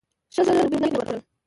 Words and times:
شل 0.33 0.43
زره 0.47 0.59
روپۍ 0.65 0.77
نغدي 0.83 0.97
ورکړل. 0.97 1.21